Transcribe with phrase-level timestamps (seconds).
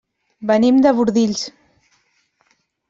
[0.51, 1.47] Venim de Bordils.